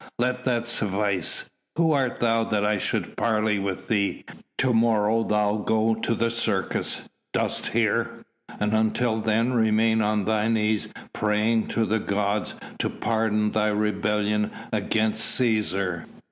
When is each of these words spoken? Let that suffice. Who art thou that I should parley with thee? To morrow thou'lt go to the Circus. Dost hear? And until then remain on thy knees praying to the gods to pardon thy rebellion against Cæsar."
Let 0.17 0.45
that 0.45 0.65
suffice. 0.65 1.47
Who 1.75 1.91
art 1.91 2.19
thou 2.19 2.43
that 2.45 2.65
I 2.65 2.79
should 2.79 3.15
parley 3.15 3.59
with 3.59 3.87
thee? 3.87 4.25
To 4.57 4.73
morrow 4.73 5.21
thou'lt 5.23 5.67
go 5.67 5.93
to 5.93 6.15
the 6.15 6.31
Circus. 6.31 7.07
Dost 7.33 7.67
hear? 7.67 8.25
And 8.59 8.73
until 8.73 9.21
then 9.21 9.53
remain 9.53 10.01
on 10.01 10.25
thy 10.25 10.47
knees 10.47 10.87
praying 11.13 11.67
to 11.67 11.85
the 11.85 11.99
gods 11.99 12.55
to 12.79 12.89
pardon 12.89 13.51
thy 13.51 13.67
rebellion 13.67 14.49
against 14.73 15.39
Cæsar." 15.39 16.07